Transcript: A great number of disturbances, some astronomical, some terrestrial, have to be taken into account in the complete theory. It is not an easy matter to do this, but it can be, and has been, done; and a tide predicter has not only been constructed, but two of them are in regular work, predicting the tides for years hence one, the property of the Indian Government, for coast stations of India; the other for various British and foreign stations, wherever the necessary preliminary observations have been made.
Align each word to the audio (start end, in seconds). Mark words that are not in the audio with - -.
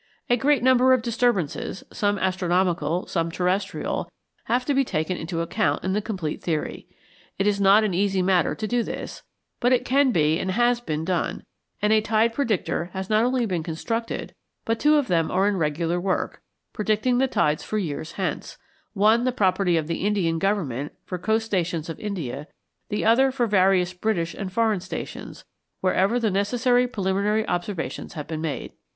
A 0.31 0.35
great 0.35 0.63
number 0.63 0.93
of 0.93 1.03
disturbances, 1.03 1.83
some 1.93 2.17
astronomical, 2.17 3.05
some 3.05 3.29
terrestrial, 3.29 4.11
have 4.45 4.65
to 4.65 4.73
be 4.73 4.83
taken 4.83 5.15
into 5.15 5.41
account 5.41 5.83
in 5.83 5.93
the 5.93 6.01
complete 6.01 6.41
theory. 6.41 6.87
It 7.37 7.45
is 7.45 7.61
not 7.61 7.83
an 7.83 7.93
easy 7.93 8.23
matter 8.23 8.55
to 8.55 8.67
do 8.67 8.81
this, 8.81 9.21
but 9.59 9.71
it 9.71 9.85
can 9.85 10.11
be, 10.11 10.39
and 10.39 10.49
has 10.53 10.81
been, 10.81 11.05
done; 11.05 11.43
and 11.83 11.93
a 11.93 12.01
tide 12.01 12.33
predicter 12.33 12.85
has 12.93 13.11
not 13.11 13.23
only 13.23 13.45
been 13.45 13.61
constructed, 13.61 14.33
but 14.65 14.79
two 14.79 14.95
of 14.95 15.07
them 15.07 15.29
are 15.29 15.47
in 15.47 15.57
regular 15.57 16.01
work, 16.01 16.41
predicting 16.73 17.19
the 17.19 17.27
tides 17.27 17.61
for 17.61 17.77
years 17.77 18.13
hence 18.13 18.57
one, 18.93 19.23
the 19.23 19.31
property 19.31 19.77
of 19.77 19.85
the 19.85 20.03
Indian 20.03 20.39
Government, 20.39 20.93
for 21.05 21.19
coast 21.19 21.45
stations 21.45 21.89
of 21.89 21.99
India; 21.99 22.47
the 22.89 23.05
other 23.05 23.31
for 23.31 23.45
various 23.45 23.93
British 23.93 24.33
and 24.33 24.51
foreign 24.51 24.79
stations, 24.79 25.45
wherever 25.79 26.19
the 26.19 26.31
necessary 26.31 26.87
preliminary 26.87 27.47
observations 27.47 28.13
have 28.13 28.25
been 28.25 28.41
made. 28.41 28.71